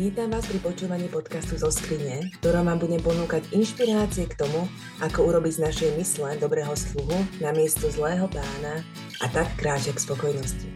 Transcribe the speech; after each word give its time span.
Vítam 0.00 0.32
vás 0.32 0.48
pri 0.48 0.64
počúvaní 0.64 1.12
podcastu 1.12 1.60
zo 1.60 1.68
skrine, 1.68 2.32
ktorom 2.40 2.64
vám 2.64 2.80
budem 2.80 3.04
ponúkať 3.04 3.52
inšpirácie 3.52 4.32
k 4.32 4.40
tomu, 4.40 4.64
ako 5.04 5.28
urobiť 5.28 5.60
z 5.60 5.64
našej 5.68 5.90
mysle 6.00 6.40
dobrého 6.40 6.72
sluhu 6.72 7.20
na 7.36 7.52
miesto 7.52 7.84
zlého 7.92 8.24
pána 8.32 8.80
a 9.20 9.28
tak 9.28 9.52
kráčať 9.60 10.00
k 10.00 10.04
spokojnosti. 10.08 10.68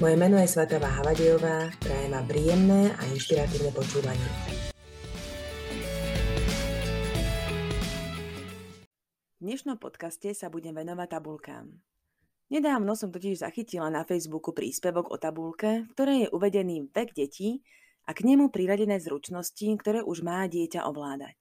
Moje 0.00 0.16
meno 0.16 0.40
je 0.40 0.48
Svatava 0.48 0.88
Havadejová, 0.88 1.68
prajem 1.84 2.16
vám 2.16 2.24
príjemné 2.24 2.96
a 2.96 3.02
inšpiratívne 3.12 3.76
počúvanie. 3.76 4.28
V 9.36 9.40
dnešnom 9.44 9.76
podcaste 9.76 10.32
sa 10.32 10.48
budem 10.48 10.72
venovať 10.72 11.20
tabulkám. 11.20 11.76
Nedávno 12.48 12.96
som 12.96 13.12
totiž 13.12 13.44
zachytila 13.44 13.92
na 13.92 14.08
Facebooku 14.08 14.56
príspevok 14.56 15.12
o 15.12 15.20
tabulke, 15.20 15.92
v 15.92 16.24
je 16.24 16.32
uvedený 16.32 16.88
vek 16.88 17.12
detí 17.12 17.60
a 18.06 18.10
k 18.12 18.26
nemu 18.26 18.50
priradené 18.50 18.98
zručnosti, 18.98 19.66
ktoré 19.78 20.02
už 20.02 20.26
má 20.26 20.44
dieťa 20.46 20.84
ovládať. 20.86 21.38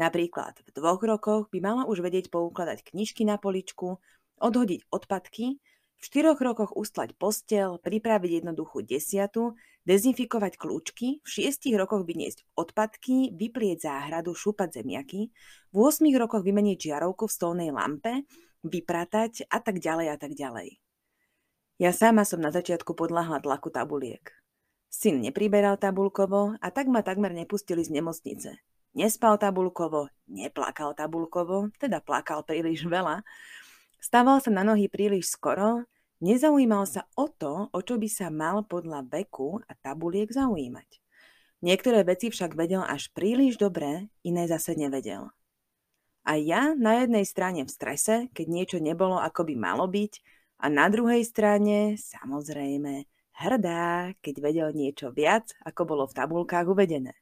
Napríklad 0.00 0.56
v 0.64 0.70
dvoch 0.72 1.02
rokoch 1.04 1.52
by 1.52 1.58
malo 1.60 1.82
už 1.90 2.00
vedieť 2.00 2.32
poukladať 2.32 2.90
knižky 2.92 3.28
na 3.28 3.36
poličku, 3.36 4.00
odhodiť 4.40 4.88
odpadky, 4.88 5.60
v 6.02 6.10
štyroch 6.10 6.42
rokoch 6.42 6.74
ustlať 6.74 7.14
postel, 7.14 7.78
pripraviť 7.78 8.42
jednoduchú 8.42 8.82
desiatu, 8.82 9.54
dezinfikovať 9.86 10.58
kľúčky, 10.58 11.22
v 11.22 11.28
šiestich 11.30 11.78
rokoch 11.78 12.02
vyniesť 12.02 12.42
odpadky, 12.58 13.30
vyplieť 13.30 13.86
záhradu, 13.86 14.34
šúpať 14.34 14.82
zemiaky, 14.82 15.30
v 15.70 15.76
8 15.78 16.02
rokoch 16.18 16.42
vymeniť 16.42 16.90
žiarovku 16.90 17.30
v 17.30 17.34
stolnej 17.38 17.70
lampe, 17.70 18.26
vypratať 18.66 19.46
a 19.46 19.62
tak 19.62 19.78
ďalej 19.78 20.06
a 20.10 20.16
tak 20.18 20.34
ďalej. 20.34 20.82
Ja 21.78 21.94
sama 21.94 22.26
som 22.26 22.42
na 22.42 22.50
začiatku 22.50 22.98
podľahla 22.98 23.38
tlaku 23.38 23.70
tabuliek. 23.70 24.41
Syn 24.92 25.24
nepriberal 25.24 25.80
tabulkovo 25.80 26.60
a 26.60 26.68
tak 26.68 26.84
ma 26.84 27.00
takmer 27.00 27.32
nepustili 27.32 27.80
z 27.80 27.96
nemocnice. 27.96 28.60
Nespal 28.92 29.40
tabulkovo, 29.40 30.12
neplakal 30.28 30.92
tabulkovo, 30.92 31.72
teda 31.80 32.04
plakal 32.04 32.44
príliš 32.44 32.84
veľa. 32.92 33.24
Stával 33.96 34.44
sa 34.44 34.52
na 34.52 34.60
nohy 34.68 34.92
príliš 34.92 35.32
skoro, 35.32 35.88
nezaujímal 36.20 36.84
sa 36.84 37.08
o 37.16 37.24
to, 37.24 37.72
o 37.72 37.78
čo 37.80 37.96
by 37.96 38.08
sa 38.12 38.28
mal 38.28 38.68
podľa 38.68 39.08
veku 39.08 39.64
a 39.64 39.72
tabuliek 39.80 40.28
zaujímať. 40.28 41.00
Niektoré 41.64 42.04
veci 42.04 42.28
však 42.28 42.52
vedel 42.52 42.84
až 42.84 43.08
príliš 43.16 43.56
dobre, 43.56 44.12
iné 44.20 44.44
zase 44.44 44.76
nevedel. 44.76 45.32
A 46.22 46.36
ja 46.36 46.76
na 46.76 47.00
jednej 47.00 47.24
strane 47.24 47.64
v 47.64 47.70
strese, 47.72 48.28
keď 48.36 48.46
niečo 48.46 48.78
nebolo 48.82 49.16
ako 49.16 49.48
by 49.48 49.54
malo 49.56 49.88
byť, 49.88 50.20
a 50.62 50.70
na 50.70 50.86
druhej 50.86 51.26
strane, 51.26 51.98
samozrejme, 51.98 53.08
hrdá, 53.36 54.12
keď 54.20 54.34
vedel 54.40 54.68
niečo 54.76 55.10
viac, 55.10 55.52
ako 55.64 55.82
bolo 55.88 56.04
v 56.08 56.16
tabulkách 56.16 56.66
uvedené. 56.68 57.16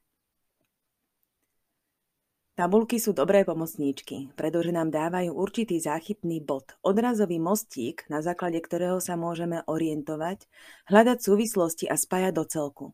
Tabulky 2.60 3.00
sú 3.00 3.16
dobré 3.16 3.40
pomocníčky, 3.48 4.36
pretože 4.36 4.68
nám 4.68 4.92
dávajú 4.92 5.32
určitý 5.32 5.80
záchytný 5.80 6.44
bod, 6.44 6.76
odrazový 6.84 7.40
mostík, 7.40 8.04
na 8.12 8.20
základe 8.20 8.60
ktorého 8.60 9.00
sa 9.00 9.16
môžeme 9.16 9.64
orientovať, 9.64 10.44
hľadať 10.92 11.18
súvislosti 11.24 11.88
a 11.88 11.96
spájať 11.96 12.36
do 12.36 12.44
celku. 12.44 12.86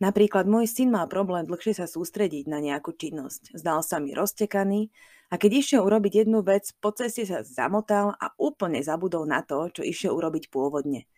Napríklad 0.00 0.48
môj 0.48 0.64
syn 0.64 0.96
mal 0.96 1.12
problém 1.12 1.44
dlhšie 1.44 1.76
sa 1.76 1.84
sústrediť 1.84 2.48
na 2.48 2.56
nejakú 2.56 2.96
činnosť. 2.96 3.52
Zdal 3.52 3.84
sa 3.84 4.00
mi 4.00 4.16
roztekaný 4.16 4.88
a 5.28 5.36
keď 5.36 5.60
išiel 5.60 5.84
urobiť 5.84 6.24
jednu 6.24 6.40
vec, 6.40 6.72
po 6.80 6.88
ceste 6.96 7.28
sa 7.28 7.44
zamotal 7.44 8.16
a 8.16 8.32
úplne 8.40 8.80
zabudol 8.80 9.28
na 9.28 9.44
to, 9.44 9.68
čo 9.76 9.84
išiel 9.84 10.16
urobiť 10.16 10.48
pôvodne– 10.48 11.04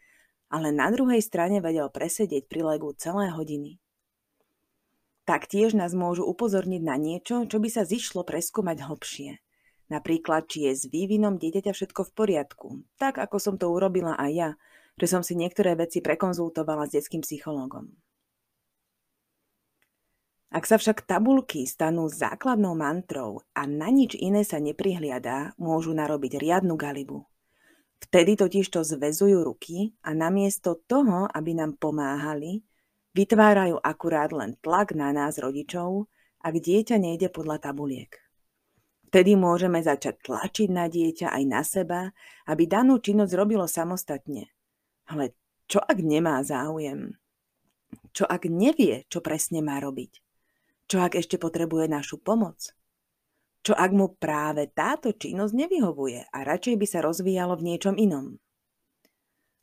ale 0.48 0.72
na 0.72 0.88
druhej 0.88 1.20
strane 1.20 1.60
vedel 1.60 1.88
presedieť 1.92 2.48
pri 2.48 2.77
legu 2.77 2.92
celé 2.96 3.32
hodiny. 3.32 3.80
Taktiež 5.28 5.77
nás 5.77 5.92
môžu 5.92 6.24
upozorniť 6.24 6.83
na 6.83 6.96
niečo, 6.96 7.45
čo 7.45 7.61
by 7.61 7.68
sa 7.68 7.84
zišlo 7.84 8.24
preskúmať 8.24 8.80
hlbšie. 8.89 9.30
Napríklad, 9.92 10.48
či 10.48 10.68
je 10.68 10.73
s 10.73 10.83
vývinom 10.89 11.36
dieťaťa 11.36 11.73
všetko 11.73 12.00
v 12.08 12.14
poriadku, 12.17 12.68
tak 12.96 13.20
ako 13.20 13.36
som 13.36 13.55
to 13.61 13.68
urobila 13.68 14.17
aj 14.17 14.30
ja, 14.33 14.50
že 14.96 15.06
som 15.08 15.20
si 15.20 15.36
niektoré 15.36 15.77
veci 15.77 16.00
prekonzultovala 16.00 16.89
s 16.89 16.96
detským 16.96 17.20
psychológom. 17.20 17.92
Ak 20.48 20.64
sa 20.64 20.80
však 20.80 21.05
tabulky 21.05 21.68
stanú 21.68 22.08
základnou 22.08 22.73
mantrou 22.73 23.44
a 23.52 23.68
na 23.68 23.92
nič 23.92 24.17
iné 24.17 24.48
sa 24.48 24.56
neprihliadá, 24.56 25.52
môžu 25.61 25.92
narobiť 25.92 26.40
riadnu 26.40 26.73
galibu. 26.73 27.28
Vtedy 27.98 28.39
totiž 28.39 28.70
to 28.70 28.86
zvezujú 28.86 29.42
ruky 29.42 29.98
a 30.07 30.14
namiesto 30.14 30.79
toho, 30.86 31.27
aby 31.35 31.59
nám 31.59 31.75
pomáhali, 31.77 32.63
vytvárajú 33.13 33.83
akurát 33.83 34.31
len 34.31 34.55
tlak 34.63 34.95
na 34.95 35.11
nás 35.11 35.36
rodičov, 35.42 36.07
ak 36.39 36.55
dieťa 36.55 36.97
nejde 37.03 37.29
podľa 37.35 37.59
tabuliek. 37.59 38.14
Vtedy 39.09 39.35
môžeme 39.35 39.81
začať 39.81 40.20
tlačiť 40.20 40.69
na 40.69 40.86
dieťa 40.86 41.33
aj 41.33 41.42
na 41.48 41.63
seba, 41.64 42.01
aby 42.45 42.69
danú 42.69 43.01
činnosť 43.01 43.33
robilo 43.35 43.64
samostatne. 43.64 44.53
Ale 45.09 45.33
čo 45.65 45.80
ak 45.80 45.98
nemá 45.98 46.45
záujem? 46.45 47.17
Čo 48.13 48.29
ak 48.29 48.47
nevie, 48.47 49.09
čo 49.09 49.25
presne 49.25 49.65
má 49.65 49.80
robiť? 49.80 50.20
Čo 50.89 51.01
ak 51.01 51.17
ešte 51.17 51.41
potrebuje 51.41 51.89
našu 51.89 52.20
pomoc? 52.20 52.77
Čo 53.67 53.74
ak 53.74 53.91
mu 53.92 54.14
práve 54.17 54.70
táto 54.70 55.13
činnosť 55.13 55.55
nevyhovuje 55.55 56.30
a 56.30 56.39
radšej 56.46 56.74
by 56.79 56.86
sa 56.86 56.98
rozvíjalo 57.05 57.58
v 57.58 57.67
niečom 57.74 57.98
inom? 57.98 58.39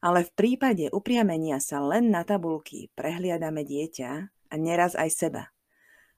Ale 0.06 0.22
v 0.28 0.31
prípade 0.38 0.85
upriamenia 0.94 1.57
sa 1.57 1.81
len 1.81 2.13
na 2.13 2.22
tabulky 2.22 2.94
prehliadame 2.94 3.66
dieťa 3.66 4.11
a 4.29 4.53
neraz 4.59 4.94
aj 4.94 5.09
seba. 5.09 5.44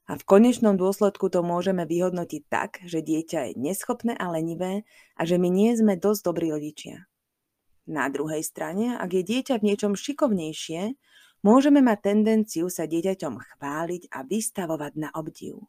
A 0.08 0.16
v 0.16 0.24
konečnom 0.24 0.80
dôsledku 0.80 1.28
to 1.28 1.44
môžeme 1.44 1.84
vyhodnotiť 1.84 2.44
tak, 2.48 2.80
že 2.88 3.04
dieťa 3.04 3.52
je 3.52 3.54
neschopné 3.60 4.16
a 4.16 4.32
lenivé 4.32 4.88
a 5.20 5.28
že 5.28 5.36
my 5.36 5.52
nie 5.52 5.76
sme 5.76 6.00
dosť 6.00 6.22
dobrí 6.24 6.48
rodičia. 6.48 7.08
Na 7.88 8.08
druhej 8.12 8.44
strane, 8.44 9.00
ak 9.00 9.16
je 9.16 9.24
dieťa 9.24 9.60
v 9.60 9.68
niečom 9.72 9.96
šikovnejšie, 9.96 10.96
môžeme 11.44 11.80
mať 11.80 12.12
tendenciu 12.12 12.68
sa 12.68 12.88
dieťaťom 12.88 13.36
chváliť 13.40 14.12
a 14.12 14.24
vystavovať 14.28 14.94
na 14.96 15.10
obdiv. 15.16 15.64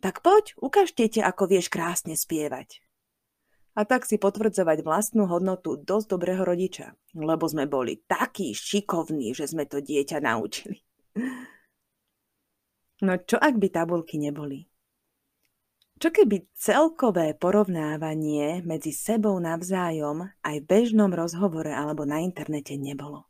Tak 0.00 0.24
poď, 0.24 0.56
ukážte 0.56 1.04
ti, 1.12 1.20
ako 1.20 1.44
vieš 1.44 1.68
krásne 1.68 2.16
spievať. 2.16 2.80
A 3.76 3.86
tak 3.86 4.08
si 4.08 4.18
potvrdzovať 4.18 4.82
vlastnú 4.82 5.28
hodnotu 5.30 5.78
dosť 5.78 6.06
dobrého 6.16 6.42
rodiča, 6.42 6.96
lebo 7.14 7.46
sme 7.46 7.70
boli 7.70 8.02
takí 8.08 8.50
šikovní, 8.56 9.36
že 9.36 9.46
sme 9.46 9.68
to 9.68 9.78
dieťa 9.78 10.18
naučili. 10.24 10.82
No 13.00 13.16
čo 13.16 13.40
ak 13.40 13.56
by 13.56 13.68
tabulky 13.72 14.20
neboli? 14.20 14.68
Čo 16.00 16.08
keby 16.16 16.48
celkové 16.56 17.36
porovnávanie 17.36 18.64
medzi 18.64 18.88
sebou 18.88 19.36
navzájom 19.36 20.32
aj 20.40 20.56
v 20.64 20.68
bežnom 20.68 21.12
rozhovore 21.12 21.68
alebo 21.68 22.08
na 22.08 22.24
internete 22.24 22.76
nebolo? 22.80 23.28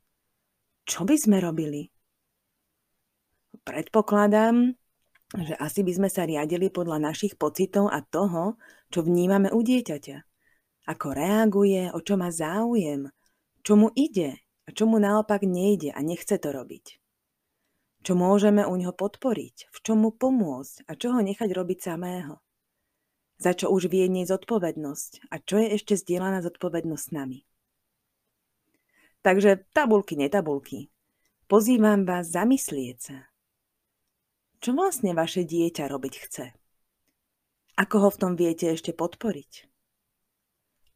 Čo 0.87 1.03
by 1.03 1.19
sme 1.19 1.43
robili? 1.43 1.91
Predpokladám, 3.67 4.80
že 5.31 5.55
asi 5.63 5.87
by 5.87 5.93
sme 5.95 6.09
sa 6.11 6.27
riadili 6.27 6.75
podľa 6.75 6.99
našich 6.99 7.39
pocitov 7.39 7.87
a 7.87 8.03
toho, 8.03 8.59
čo 8.91 9.07
vnímame 9.07 9.55
u 9.55 9.63
dieťaťa. 9.63 10.19
Ako 10.91 11.15
reaguje, 11.15 11.87
o 11.95 12.03
čo 12.03 12.19
má 12.19 12.35
záujem, 12.35 13.07
čo 13.63 13.79
mu 13.79 13.95
ide 13.95 14.43
a 14.67 14.75
čo 14.75 14.91
mu 14.91 14.99
naopak 14.99 15.47
nejde 15.47 15.95
a 15.95 16.03
nechce 16.03 16.35
to 16.35 16.51
robiť. 16.51 16.99
Čo 18.01 18.17
môžeme 18.17 18.67
u 18.67 18.75
neho 18.75 18.91
podporiť, 18.97 19.71
v 19.71 19.79
čom 19.85 20.03
mu 20.03 20.11
pomôcť 20.11 20.89
a 20.89 20.97
čo 20.99 21.15
ho 21.15 21.21
nechať 21.21 21.53
robiť 21.53 21.79
samého. 21.79 22.43
Za 23.39 23.55
čo 23.55 23.71
už 23.71 23.87
vie 23.87 24.09
nie 24.11 24.27
zodpovednosť 24.27 25.31
a 25.31 25.39
čo 25.39 25.63
je 25.63 25.79
ešte 25.79 25.95
zdieľaná 25.95 26.43
zodpovednosť 26.43 27.05
s 27.07 27.13
nami. 27.13 27.39
Takže 29.21 29.69
tabulky, 29.77 30.17
netabulky. 30.17 30.89
Pozývam 31.45 32.09
vás 32.09 32.33
zamyslieť 32.33 32.97
sa, 32.99 33.30
čo 34.61 34.77
vlastne 34.77 35.17
vaše 35.17 35.49
dieťa 35.49 35.89
robiť 35.89 36.15
chce? 36.21 36.47
Ako 37.81 37.97
ho 38.05 38.09
v 38.13 38.21
tom 38.21 38.33
viete 38.37 38.69
ešte 38.69 38.93
podporiť? 38.93 39.65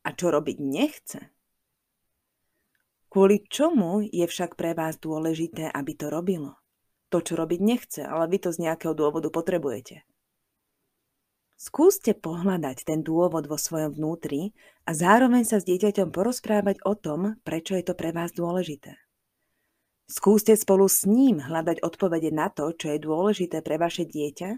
A 0.04 0.12
čo 0.12 0.28
robiť 0.28 0.60
nechce? 0.60 1.32
Kvôli 3.08 3.40
čomu 3.48 4.04
je 4.04 4.26
však 4.28 4.60
pre 4.60 4.76
vás 4.76 5.00
dôležité, 5.00 5.72
aby 5.72 5.96
to 5.96 6.12
robilo? 6.12 6.60
To, 7.08 7.24
čo 7.24 7.40
robiť 7.40 7.60
nechce, 7.62 8.02
ale 8.04 8.28
vy 8.28 8.42
to 8.42 8.52
z 8.52 8.68
nejakého 8.68 8.92
dôvodu 8.92 9.32
potrebujete. 9.32 10.04
Skúste 11.54 12.12
pohľadať 12.12 12.84
ten 12.84 13.00
dôvod 13.00 13.46
vo 13.46 13.54
svojom 13.56 13.94
vnútri 13.94 14.52
a 14.84 14.92
zároveň 14.92 15.46
sa 15.46 15.62
s 15.62 15.64
dieťaťom 15.64 16.12
porozprávať 16.12 16.82
o 16.84 16.92
tom, 16.98 17.38
prečo 17.46 17.78
je 17.78 17.86
to 17.86 17.94
pre 17.96 18.10
vás 18.10 18.34
dôležité. 18.34 19.03
Skúste 20.04 20.52
spolu 20.52 20.84
s 20.84 21.08
ním 21.08 21.40
hľadať 21.40 21.80
odpovede 21.80 22.28
na 22.28 22.52
to, 22.52 22.76
čo 22.76 22.92
je 22.92 23.00
dôležité 23.00 23.64
pre 23.64 23.80
vaše 23.80 24.04
dieťa 24.04 24.50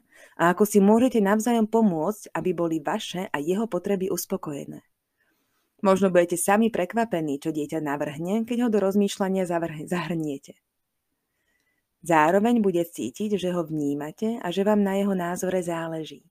a 0.43 0.50
ako 0.50 0.66
si 0.66 0.82
môžete 0.82 1.22
navzájom 1.22 1.70
pomôcť, 1.70 2.34
aby 2.34 2.50
boli 2.50 2.82
vaše 2.82 3.31
a 3.31 3.38
jeho 3.38 3.70
potreby 3.70 4.10
uspokojené. 4.10 4.82
Možno 5.87 6.10
budete 6.10 6.34
sami 6.34 6.66
prekvapení, 6.75 7.38
čo 7.38 7.54
dieťa 7.54 7.78
navrhne, 7.78 8.43
keď 8.43 8.66
ho 8.66 8.69
do 8.75 8.82
rozmýšľania 8.82 9.46
zahrniete. 9.87 10.58
Zároveň 12.02 12.58
bude 12.58 12.82
cítiť, 12.82 13.38
že 13.38 13.54
ho 13.54 13.62
vnímate 13.62 14.42
a 14.42 14.50
že 14.50 14.66
vám 14.66 14.82
na 14.82 14.99
jeho 14.99 15.14
názore 15.14 15.62
záleží. 15.62 16.26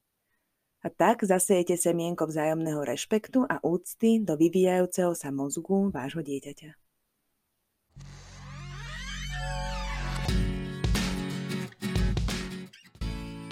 A 0.83 0.91
tak 0.91 1.23
zasejete 1.23 1.79
semienko 1.79 2.27
vzájomného 2.27 2.83
rešpektu 2.83 3.47
a 3.47 3.63
úcty 3.63 4.19
do 4.19 4.35
vyvíjajúceho 4.35 5.15
sa 5.15 5.31
mozgu 5.31 5.87
vášho 5.87 6.19
dieťaťa. 6.19 6.75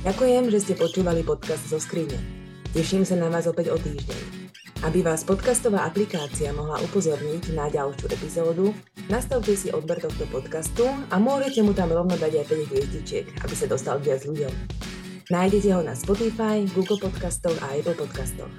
Ďakujem, 0.04 0.52
že 0.52 0.60
ste 0.60 0.74
počúvali 0.76 1.24
podcast 1.24 1.64
zo 1.64 1.80
skrine. 1.80 2.20
Teším 2.76 3.08
sa 3.08 3.16
na 3.16 3.32
vás 3.32 3.48
opäť 3.48 3.72
o 3.72 3.80
týždeň. 3.80 4.52
Aby 4.84 5.00
vás 5.00 5.24
podcastová 5.24 5.88
aplikácia 5.88 6.52
mohla 6.52 6.76
upozorniť 6.84 7.56
na 7.56 7.72
ďalšiu 7.72 8.12
epizódu, 8.12 8.76
nastavte 9.08 9.56
si 9.56 9.72
odber 9.72 10.04
tohto 10.04 10.28
podcastu 10.28 10.92
a 11.08 11.16
môžete 11.16 11.64
mu 11.64 11.72
tam 11.72 11.96
rovno 11.96 12.20
dať 12.20 12.36
aj 12.36 12.46
5 12.52 12.68
hviezdičiek, 12.68 13.26
aby 13.48 13.56
sa 13.56 13.64
dostal 13.64 13.96
viac 14.04 14.28
ľuďom. 14.28 14.52
Nájdete 15.32 15.72
ho 15.72 15.80
na 15.80 15.96
Spotify, 15.96 16.68
Google 16.76 17.00
Podcastoch 17.00 17.56
a 17.64 17.72
Apple 17.72 17.96
Podcastoch. 17.96 18.52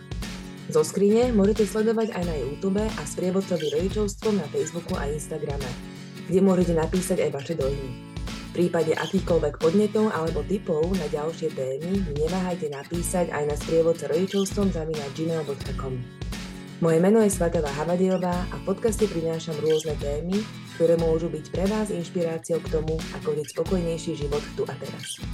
Zo 0.72 0.80
skrine 0.80 1.28
môžete 1.28 1.68
sledovať 1.68 2.16
aj 2.16 2.24
na 2.24 2.40
YouTube 2.40 2.80
a 2.80 3.02
sprievodcovi 3.04 3.68
rodičovstvom 3.68 4.40
na 4.40 4.48
Facebooku 4.48 4.96
a 4.96 5.12
Instagrame, 5.12 5.68
kde 6.24 6.40
môžete 6.40 6.72
napísať 6.72 7.20
aj 7.28 7.36
vaše 7.36 7.52
dojmy. 7.52 8.13
Prípade 8.54 8.94
akýchkoľvek 8.94 9.58
podnetov 9.58 10.14
alebo 10.14 10.46
typov 10.46 10.86
na 10.94 11.10
ďalšie 11.10 11.50
témy 11.58 12.06
neváhajte 12.14 12.70
napísať 12.70 13.34
aj 13.34 13.50
na 13.50 13.58
sprievodca 13.58 14.06
rodičovstvom 14.06 14.70
zavinať 14.70 15.10
gmail.com. 15.10 15.94
Moje 16.78 16.98
meno 17.02 17.18
je 17.18 17.34
Svatava 17.34 17.74
Havadiová 17.74 18.46
a 18.46 18.54
v 18.62 18.66
podcaste 18.70 19.10
prinášam 19.10 19.58
rôzne 19.58 19.98
témy, 19.98 20.38
ktoré 20.78 20.94
môžu 20.94 21.26
byť 21.34 21.44
pre 21.50 21.66
vás 21.66 21.90
inšpiráciou 21.90 22.62
k 22.62 22.70
tomu, 22.78 22.94
ako 23.18 23.34
žiť 23.42 23.46
spokojnejší 23.58 24.22
život 24.22 24.42
tu 24.54 24.62
a 24.70 24.74
teraz. 24.78 25.33